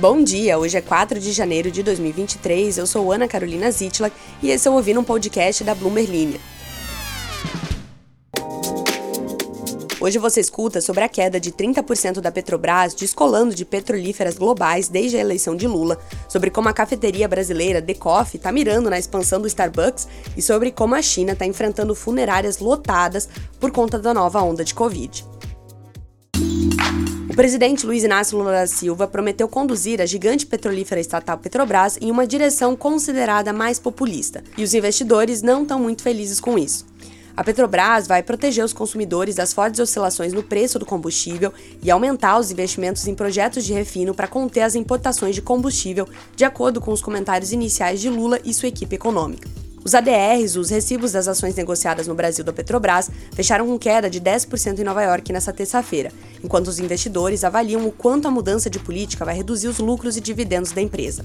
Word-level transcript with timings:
Bom 0.00 0.24
dia, 0.24 0.58
hoje 0.58 0.78
é 0.78 0.80
4 0.80 1.20
de 1.20 1.30
janeiro 1.30 1.70
de 1.70 1.82
2023, 1.82 2.78
eu 2.78 2.86
sou 2.86 3.12
Ana 3.12 3.28
Carolina 3.28 3.70
Zitlak 3.70 4.16
e 4.42 4.50
esse 4.50 4.66
é 4.66 4.70
o 4.70 4.74
Ouvindo 4.74 4.98
um 4.98 5.04
Podcast 5.04 5.62
da 5.62 5.74
Bloomberg 5.74 6.10
Linha. 6.10 6.40
Hoje 10.00 10.18
você 10.18 10.40
escuta 10.40 10.80
sobre 10.80 11.04
a 11.04 11.08
queda 11.08 11.38
de 11.38 11.52
30% 11.52 12.22
da 12.22 12.32
Petrobras 12.32 12.94
descolando 12.94 13.54
de 13.54 13.66
petrolíferas 13.66 14.38
globais 14.38 14.88
desde 14.88 15.18
a 15.18 15.20
eleição 15.20 15.54
de 15.54 15.66
Lula, 15.66 15.98
sobre 16.30 16.48
como 16.48 16.70
a 16.70 16.72
cafeteria 16.72 17.28
brasileira 17.28 17.82
The 17.82 17.92
Coffee 17.92 18.38
está 18.38 18.50
mirando 18.50 18.88
na 18.88 18.98
expansão 18.98 19.38
do 19.38 19.48
Starbucks 19.48 20.08
e 20.34 20.40
sobre 20.40 20.70
como 20.70 20.94
a 20.94 21.02
China 21.02 21.32
está 21.32 21.44
enfrentando 21.44 21.94
funerárias 21.94 22.58
lotadas 22.58 23.28
por 23.60 23.70
conta 23.70 23.98
da 23.98 24.14
nova 24.14 24.40
onda 24.40 24.64
de 24.64 24.72
Covid. 24.72 25.26
Presidente 27.40 27.86
Luiz 27.86 28.04
Inácio 28.04 28.36
Lula 28.36 28.52
da 28.52 28.66
Silva 28.66 29.08
prometeu 29.08 29.48
conduzir 29.48 29.98
a 30.02 30.04
gigante 30.04 30.44
petrolífera 30.44 31.00
estatal 31.00 31.38
Petrobras 31.38 31.96
em 31.98 32.10
uma 32.10 32.26
direção 32.26 32.76
considerada 32.76 33.50
mais 33.50 33.78
populista, 33.78 34.44
e 34.58 34.62
os 34.62 34.74
investidores 34.74 35.40
não 35.40 35.62
estão 35.62 35.80
muito 35.80 36.02
felizes 36.02 36.38
com 36.38 36.58
isso. 36.58 36.84
A 37.34 37.42
Petrobras 37.42 38.06
vai 38.06 38.22
proteger 38.22 38.62
os 38.62 38.74
consumidores 38.74 39.36
das 39.36 39.54
fortes 39.54 39.80
oscilações 39.80 40.34
no 40.34 40.42
preço 40.42 40.78
do 40.78 40.84
combustível 40.84 41.50
e 41.82 41.90
aumentar 41.90 42.38
os 42.38 42.50
investimentos 42.50 43.08
em 43.08 43.14
projetos 43.14 43.64
de 43.64 43.72
refino 43.72 44.12
para 44.12 44.28
conter 44.28 44.60
as 44.60 44.74
importações 44.74 45.34
de 45.34 45.40
combustível, 45.40 46.06
de 46.36 46.44
acordo 46.44 46.78
com 46.78 46.92
os 46.92 47.00
comentários 47.00 47.52
iniciais 47.52 48.02
de 48.02 48.10
Lula 48.10 48.38
e 48.44 48.52
sua 48.52 48.68
equipe 48.68 48.96
econômica. 48.96 49.48
Os 49.82 49.94
ADRs, 49.94 50.56
os 50.56 50.68
recibos 50.68 51.12
das 51.12 51.26
ações 51.26 51.54
negociadas 51.54 52.06
no 52.06 52.14
Brasil 52.14 52.44
da 52.44 52.52
Petrobras, 52.52 53.10
fecharam 53.32 53.66
com 53.66 53.78
queda 53.78 54.10
de 54.10 54.20
10% 54.20 54.78
em 54.78 54.84
Nova 54.84 55.02
York 55.02 55.32
nesta 55.32 55.54
terça-feira, 55.54 56.12
enquanto 56.44 56.68
os 56.68 56.78
investidores 56.78 57.44
avaliam 57.44 57.86
o 57.86 57.92
quanto 57.92 58.28
a 58.28 58.30
mudança 58.30 58.68
de 58.68 58.78
política 58.78 59.24
vai 59.24 59.34
reduzir 59.34 59.68
os 59.68 59.78
lucros 59.78 60.18
e 60.18 60.20
dividendos 60.20 60.72
da 60.72 60.82
empresa. 60.82 61.24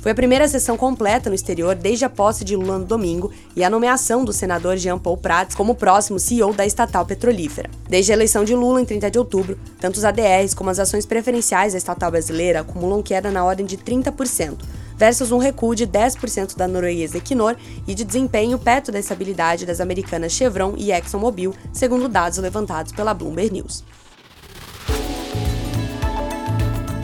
Foi 0.00 0.12
a 0.12 0.14
primeira 0.14 0.46
sessão 0.46 0.76
completa 0.76 1.28
no 1.28 1.34
exterior 1.34 1.74
desde 1.74 2.04
a 2.04 2.10
posse 2.10 2.44
de 2.44 2.54
Lula 2.54 2.78
no 2.78 2.84
domingo 2.84 3.32
e 3.56 3.64
a 3.64 3.70
nomeação 3.70 4.24
do 4.24 4.32
senador 4.32 4.76
Jean 4.76 4.98
Paul 4.98 5.16
Prats 5.16 5.56
como 5.56 5.74
próximo 5.74 6.20
CEO 6.20 6.52
da 6.52 6.64
estatal 6.64 7.04
petrolífera. 7.04 7.68
Desde 7.88 8.12
a 8.12 8.14
eleição 8.14 8.44
de 8.44 8.54
Lula 8.54 8.80
em 8.80 8.84
30 8.84 9.10
de 9.10 9.18
outubro, 9.18 9.58
tanto 9.80 9.96
os 9.96 10.04
ADRs 10.04 10.54
como 10.54 10.70
as 10.70 10.78
ações 10.78 11.04
preferenciais 11.04 11.72
da 11.72 11.78
estatal 11.78 12.10
brasileira 12.10 12.60
acumulam 12.60 13.02
queda 13.02 13.30
na 13.30 13.44
ordem 13.44 13.66
de 13.66 13.76
30%, 13.76 14.58
versus 14.98 15.30
um 15.30 15.38
recuo 15.38 15.74
de 15.74 15.86
10% 15.86 16.56
da 16.56 16.66
norueguesa 16.66 17.16
Equinor 17.16 17.56
e 17.86 17.94
de 17.94 18.04
desempenho 18.04 18.58
perto 18.58 18.90
da 18.90 18.98
estabilidade 18.98 19.64
das 19.64 19.80
americanas 19.80 20.32
Chevron 20.32 20.74
e 20.76 20.92
ExxonMobil, 20.92 21.54
segundo 21.72 22.08
dados 22.08 22.38
levantados 22.38 22.92
pela 22.92 23.14
Bloomberg 23.14 23.52
News. 23.52 23.84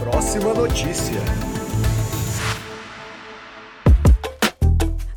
Próxima 0.00 0.52
notícia. 0.52 1.20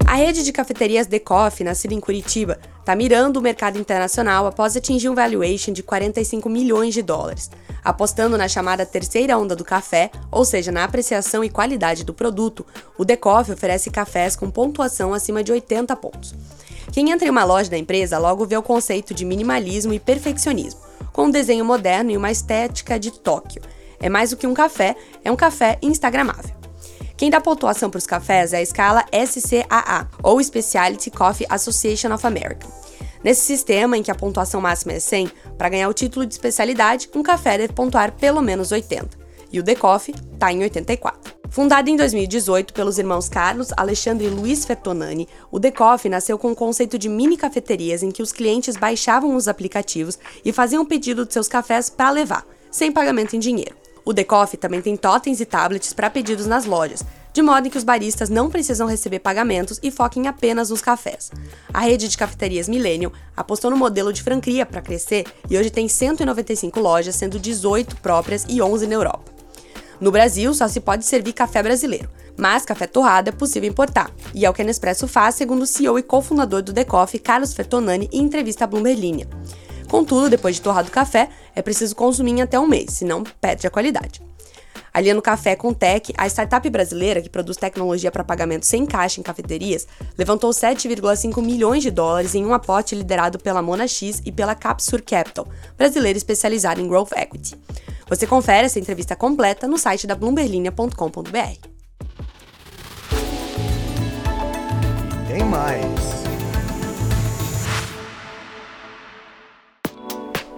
A 0.05 0.16
rede 0.16 0.44
de 0.44 0.53
cafeterias 0.53 1.05
The 1.05 1.20
Coffee, 1.20 1.66
nascida 1.66 1.94
em 1.94 2.00
Curitiba, 2.00 2.58
está 2.88 2.96
mirando 2.96 3.36
o 3.36 3.42
mercado 3.42 3.78
internacional 3.78 4.48
após 4.48 4.78
atingir 4.78 5.10
um 5.10 5.14
valuation 5.14 5.74
de 5.74 5.84
45 5.84 6.48
milhões 6.48 6.94
de 6.94 7.02
dólares. 7.02 7.52
Apostando 7.84 8.38
na 8.38 8.48
chamada 8.48 8.86
terceira 8.86 9.38
onda 9.38 9.54
do 9.58 9.66
café, 9.66 10.10
ou 10.32 10.46
seja, 10.46 10.72
na 10.72 10.86
apreciação 10.86 11.44
e 11.44 11.50
qualidade 11.50 12.06
do 12.06 12.14
produto, 12.14 12.66
o 12.98 13.04
The 13.04 13.18
Coffee 13.18 13.54
oferece 13.54 13.92
cafés 13.92 14.38
com 14.38 14.50
pontuação 14.50 15.14
acima 15.14 15.44
de 15.44 15.52
80 15.52 15.94
pontos. 15.98 16.34
Quem 16.94 17.12
entra 17.12 17.28
em 17.28 17.30
uma 17.30 17.44
loja 17.44 17.70
da 17.70 17.78
empresa 17.78 18.18
logo 18.18 18.46
vê 18.46 18.56
o 18.56 18.64
conceito 18.64 19.14
de 19.14 19.26
minimalismo 19.26 19.94
e 19.94 20.00
perfeccionismo, 20.00 20.80
com 21.12 21.26
um 21.26 21.30
desenho 21.30 21.66
moderno 21.66 22.12
e 22.12 22.16
uma 22.16 22.32
estética 22.32 22.98
de 22.98 23.12
Tóquio. 23.12 23.62
É 24.00 24.08
mais 24.08 24.30
do 24.30 24.38
que 24.38 24.48
um 24.48 24.54
café, 24.54 24.96
é 25.26 25.30
um 25.30 25.36
café 25.36 25.78
instagramável. 25.82 26.56
Quem 27.18 27.30
dá 27.30 27.42
pontuação 27.42 27.90
para 27.90 27.98
os 27.98 28.08
cafés 28.08 28.54
é 28.54 28.58
a 28.58 28.62
escala 28.62 29.04
SCAA, 29.12 30.08
ou 30.24 30.42
Specialty 30.42 31.12
Coffee 31.12 31.48
Association 31.50 32.14
of 32.14 32.26
America. 32.26 32.86
Nesse 33.27 33.42
sistema, 33.42 33.98
em 33.98 34.02
que 34.02 34.10
a 34.10 34.15
pontuação 34.15 34.61
máxima 34.61 34.93
é 34.93 35.02
100, 35.02 35.30
para 35.58 35.67
ganhar 35.67 35.89
o 35.89 35.93
título 35.93 36.26
de 36.26 36.33
especialidade, 36.33 37.10
um 37.14 37.21
café 37.21 37.58
deve 37.58 37.73
pontuar 37.73 38.14
pelo 38.14 38.42
menos 38.42 38.71
80. 38.71 39.17
E 39.52 39.60
o 39.60 39.64
The 39.64 39.76
Coffee 39.76 40.15
está 40.32 40.49
em 40.49 40.64
84. 40.64 41.36
Fundado 41.49 41.89
em 41.89 41.98
2018 41.98 42.73
pelos 42.73 42.98
irmãos 42.98 43.27
Carlos, 43.27 43.73
Alexandre 43.76 44.27
e 44.27 44.30
Luiz 44.30 44.64
Fertonani, 44.64 45.27
o 45.52 45.60
The 45.60 45.71
Coffee 45.71 46.10
nasceu 46.10 46.39
com 46.39 46.54
o 46.54 46.55
conceito 46.55 46.98
de 46.98 47.10
mini 47.10 47.36
cafeterias 47.36 48.02
em 48.02 48.11
que 48.11 48.21
os 48.21 48.32
clientes 48.32 48.77
baixavam 48.77 49.36
os 49.36 49.49
aplicativos 49.49 50.17
e 50.45 50.54
faziam 50.54 50.83
o 50.83 50.87
pedido 50.87 51.26
de 51.26 51.33
seus 51.33 51.49
cafés 51.49 51.89
para 51.89 52.11
levar, 52.11 52.48
sem 52.71 52.93
pagamento 52.93 53.36
em 53.36 53.39
dinheiro. 53.39 53.76
O 54.05 54.14
The 54.14 54.23
Coffee 54.23 54.58
também 54.58 54.82
tem 54.82 54.95
totens 54.95 55.42
e 55.42 55.45
tablets 55.45 55.92
para 55.92 56.10
pedidos 56.10 56.48
nas 56.48 56.64
lojas, 56.64 57.04
de 57.37 57.43
modo 57.43 57.70
que 57.70 57.77
os 57.77 57.83
baristas 57.83 58.30
não 58.30 58.49
precisam 58.49 58.87
receber 58.87 59.20
pagamentos 59.20 59.80
e 59.83 59.92
foquem 59.92 60.25
apenas 60.27 60.71
nos 60.71 60.81
cafés. 60.81 61.30
A 61.71 61.81
rede 61.81 62.08
de 62.08 62.17
cafeterias 62.17 62.67
Millennium 62.67 63.11
apostou 63.36 63.70
no 63.70 63.77
modelo 63.77 64.11
de 64.11 64.23
franquia 64.23 64.65
para 64.65 64.81
crescer 64.81 65.23
e 65.48 65.55
hoje 65.55 65.70
tem 65.70 65.87
195 65.87 66.80
lojas, 66.80 67.14
sendo 67.14 67.37
18 67.37 67.98
próprias 67.98 68.43
e 68.49 68.59
11 68.59 68.87
na 68.87 68.95
Europa. 68.95 69.31
No 70.02 70.09
Brasil, 70.11 70.52
só 70.52 70.67
se 70.67 70.80
pode 70.80 71.05
servir 71.05 71.33
café 71.33 71.61
brasileiro, 71.61 72.09
mas 72.36 72.65
café 72.65 72.87
torrado 72.87 73.30
é 73.30 73.31
possível 73.31 73.69
importar, 73.69 74.09
e 74.33 74.43
é 74.43 74.49
o 74.49 74.54
que 74.54 74.64
a 74.64 74.65
Nespresso 74.65 75.08
faz, 75.08 75.36
segundo 75.36 75.61
o 75.61 75.67
CEO 75.67 75.99
e 75.99 76.02
cofundador 76.02 76.64
do 76.64 76.73
The 76.73 76.86
Coffee, 76.86 77.19
Carlos 77.19 77.54
Fertonani, 77.54 78.09
em 78.11 78.23
entrevista 78.23 78.64
à 78.64 78.67
Bloomberg 78.67 78.99
Linha. 78.99 79.27
Contudo, 79.87 80.27
depois 80.27 80.55
de 80.55 80.61
torrado 80.64 80.87
o 80.87 80.92
café, 80.92 81.30
é 81.55 81.61
preciso 81.61 81.95
consumir 81.95 82.31
em 82.31 82.42
até 82.42 82.59
um 82.59 82.67
mês, 82.67 82.93
senão 82.93 83.23
perde 83.39 83.67
a 83.67 83.69
qualidade. 83.69 84.25
Aliando 84.98 85.22
Café 85.22 85.56
com 85.56 85.72
Tech, 85.76 86.12
a 86.18 86.26
startup 86.26 86.68
brasileira 86.72 87.22
que 87.22 87.30
produz 87.30 87.56
tecnologia 87.56 88.12
para 88.12 88.24
pagamento 88.24 88.66
sem 88.66 88.84
caixa 88.84 89.20
em 89.20 89.24
cafeterias, 89.24 89.88
levantou 90.18 90.50
7,5 90.50 91.40
milhões 91.40 91.84
de 91.84 91.92
dólares 91.92 92.34
em 92.34 92.44
um 92.44 92.52
aporte 92.52 92.96
liderado 92.96 93.38
pela 93.38 93.62
Mona 93.62 93.88
X 93.88 94.24
e 94.26 94.32
pela 94.32 94.56
Capsur 94.56 95.04
Capital, 95.04 95.48
brasileira 95.78 96.18
especializada 96.18 96.82
em 96.82 96.88
Growth 96.88 97.12
Equity. 97.16 97.56
Você 98.10 98.26
confere 98.26 98.66
essa 98.66 98.80
entrevista 98.80 99.16
completa 99.16 99.68
no 99.68 99.78
site 99.78 100.08
da 100.08 100.16
bloomberlinia.com.br. 100.16 101.68
Tem 105.28 105.44
mais. 105.44 106.18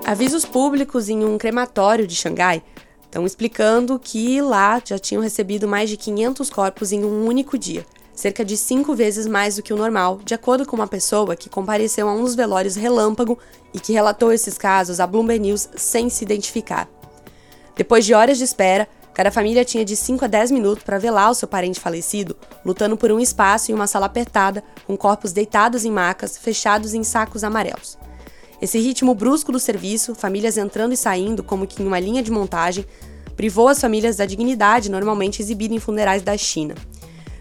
Avisos 0.05 0.45
públicos 0.45 1.09
em 1.09 1.25
um 1.25 1.37
crematório 1.37 2.07
de 2.07 2.15
Xangai 2.15 2.63
estão 3.09 3.25
explicando 3.25 3.97
que 3.97 4.39
lá 4.39 4.79
já 4.85 4.99
tinham 4.99 5.21
recebido 5.21 5.67
mais 5.67 5.89
de 5.89 5.97
500 5.97 6.49
corpos 6.49 6.91
em 6.91 7.03
um 7.03 7.25
único 7.25 7.57
dia, 7.57 7.83
cerca 8.13 8.45
de 8.45 8.55
cinco 8.55 8.93
vezes 8.93 9.25
mais 9.25 9.55
do 9.55 9.63
que 9.63 9.73
o 9.73 9.77
normal, 9.77 10.19
de 10.23 10.35
acordo 10.35 10.65
com 10.65 10.75
uma 10.75 10.87
pessoa 10.87 11.35
que 11.35 11.49
compareceu 11.49 12.07
a 12.07 12.13
um 12.13 12.23
dos 12.23 12.35
velórios 12.35 12.75
relâmpago 12.75 13.37
e 13.73 13.79
que 13.79 13.93
relatou 13.93 14.31
esses 14.31 14.57
casos 14.59 14.99
à 14.99 15.07
Bloomberg 15.07 15.41
News 15.41 15.69
sem 15.75 16.07
se 16.07 16.23
identificar. 16.23 16.87
Depois 17.75 18.05
de 18.05 18.13
horas 18.13 18.37
de 18.37 18.43
espera, 18.43 18.87
cada 19.11 19.31
família 19.31 19.65
tinha 19.65 19.83
de 19.83 19.95
5 19.95 20.25
a 20.25 20.27
10 20.27 20.51
minutos 20.51 20.83
para 20.83 20.99
velar 20.99 21.31
o 21.31 21.35
seu 21.35 21.47
parente 21.47 21.79
falecido, 21.79 22.37
lutando 22.63 22.95
por 22.95 23.11
um 23.11 23.19
espaço 23.19 23.71
em 23.71 23.73
uma 23.73 23.87
sala 23.87 24.05
apertada, 24.05 24.63
com 24.85 24.95
corpos 24.95 25.31
deitados 25.31 25.83
em 25.83 25.91
macas, 25.91 26.37
fechados 26.37 26.93
em 26.93 27.03
sacos 27.03 27.43
amarelos. 27.43 27.97
Esse 28.61 28.77
ritmo 28.77 29.15
brusco 29.15 29.51
do 29.51 29.59
serviço, 29.59 30.13
famílias 30.13 30.57
entrando 30.57 30.93
e 30.93 30.97
saindo 30.97 31.41
como 31.41 31.65
que 31.65 31.81
em 31.81 31.87
uma 31.87 31.99
linha 31.99 32.21
de 32.21 32.29
montagem, 32.29 32.85
privou 33.35 33.69
as 33.69 33.79
famílias 33.79 34.17
da 34.17 34.25
dignidade 34.25 34.91
normalmente 34.91 35.41
exibida 35.41 35.73
em 35.73 35.79
funerais 35.79 36.21
da 36.21 36.35
China. 36.37 36.75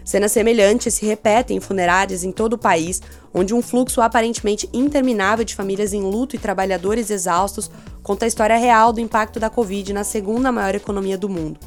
Cenas 0.05 0.31
semelhantes 0.31 0.93
se 0.93 1.05
repetem 1.05 1.57
em 1.57 1.59
funerárias 1.59 2.23
em 2.23 2.31
todo 2.31 2.53
o 2.53 2.57
país, 2.57 3.01
onde 3.33 3.53
um 3.53 3.61
fluxo 3.61 4.01
aparentemente 4.01 4.67
interminável 4.73 5.43
de 5.43 5.53
famílias 5.53 5.93
em 5.93 6.01
luto 6.01 6.35
e 6.35 6.39
trabalhadores 6.39 7.11
exaustos 7.11 7.69
conta 8.01 8.25
a 8.25 8.27
história 8.27 8.57
real 8.57 8.93
do 8.93 9.01
impacto 9.01 9.39
da 9.39 9.49
Covid 9.49 9.91
na 9.91 10.05
segunda 10.05 10.51
maior 10.53 10.73
economia 10.73 11.17
do 11.17 11.27
mundo. 11.27 11.59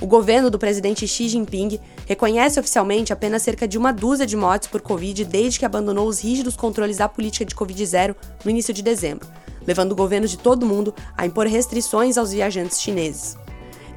O 0.00 0.06
governo 0.06 0.48
do 0.48 0.58
presidente 0.58 1.06
Xi 1.06 1.28
Jinping 1.28 1.78
reconhece 2.06 2.58
oficialmente 2.58 3.12
apenas 3.12 3.42
cerca 3.42 3.68
de 3.68 3.76
uma 3.76 3.92
dúzia 3.92 4.26
de 4.26 4.34
mortes 4.34 4.66
por 4.66 4.80
Covid 4.80 5.26
desde 5.26 5.58
que 5.58 5.66
abandonou 5.66 6.08
os 6.08 6.20
rígidos 6.20 6.56
controles 6.56 6.96
da 6.96 7.06
política 7.06 7.44
de 7.44 7.54
Covid-0 7.54 8.16
no 8.42 8.50
início 8.50 8.72
de 8.72 8.82
dezembro, 8.82 9.28
levando 9.66 9.94
governos 9.94 10.30
de 10.30 10.38
todo 10.38 10.62
o 10.62 10.66
mundo 10.66 10.94
a 11.14 11.26
impor 11.26 11.46
restrições 11.46 12.16
aos 12.16 12.32
viajantes 12.32 12.80
chineses. 12.80 13.36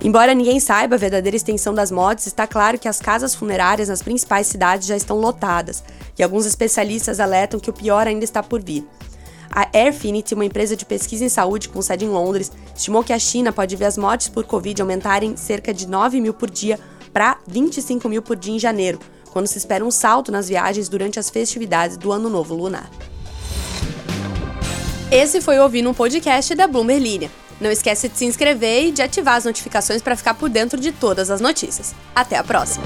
Embora 0.03 0.33
ninguém 0.33 0.59
saiba 0.59 0.95
a 0.95 0.99
verdadeira 0.99 1.37
extensão 1.37 1.73
das 1.73 1.89
mortes, 1.89 2.27
está 2.27 2.45
claro 2.45 2.77
que 2.77 2.89
as 2.89 2.99
casas 2.99 3.33
funerárias 3.33 3.87
nas 3.87 4.01
principais 4.01 4.47
cidades 4.47 4.85
já 4.85 4.97
estão 4.97 5.17
lotadas, 5.17 5.81
e 6.19 6.23
alguns 6.23 6.45
especialistas 6.45 7.21
alertam 7.21 7.61
que 7.61 7.69
o 7.69 7.73
pior 7.73 8.05
ainda 8.05 8.25
está 8.25 8.43
por 8.43 8.61
vir. 8.61 8.85
A 9.51 9.67
Airfinity, 9.73 10.33
uma 10.33 10.45
empresa 10.45 10.75
de 10.75 10.85
pesquisa 10.85 11.25
em 11.25 11.29
saúde 11.29 11.69
com 11.69 11.81
sede 11.81 12.05
em 12.05 12.09
Londres, 12.09 12.51
estimou 12.75 13.03
que 13.03 13.13
a 13.13 13.19
China 13.19 13.51
pode 13.51 13.75
ver 13.75 13.85
as 13.85 13.97
mortes 13.97 14.29
por 14.29 14.43
Covid 14.43 14.81
aumentarem 14.81 15.37
cerca 15.37 15.73
de 15.73 15.87
9 15.87 16.19
mil 16.19 16.33
por 16.33 16.49
dia 16.49 16.79
para 17.13 17.37
25 17.47 18.09
mil 18.09 18.21
por 18.21 18.35
dia 18.35 18.55
em 18.55 18.59
janeiro, 18.59 18.99
quando 19.31 19.47
se 19.47 19.57
espera 19.57 19.85
um 19.85 19.91
salto 19.91 20.31
nas 20.31 20.49
viagens 20.49 20.89
durante 20.89 21.19
as 21.19 21.29
festividades 21.29 21.97
do 21.97 22.11
Ano 22.11 22.29
Novo 22.29 22.55
Lunar. 22.55 22.89
Esse 25.11 25.41
foi 25.41 25.59
ouvindo 25.59 25.89
um 25.89 25.93
podcast 25.93 26.55
da 26.55 26.65
Bloomberg. 26.65 27.29
Não 27.61 27.69
esquece 27.69 28.09
de 28.09 28.17
se 28.17 28.25
inscrever 28.25 28.87
e 28.87 28.91
de 28.91 29.01
ativar 29.01 29.35
as 29.35 29.45
notificações 29.45 30.01
para 30.01 30.15
ficar 30.15 30.33
por 30.33 30.49
dentro 30.49 30.79
de 30.79 30.91
todas 30.91 31.29
as 31.29 31.39
notícias. 31.39 31.93
Até 32.15 32.35
a 32.35 32.43
próxima! 32.43 32.83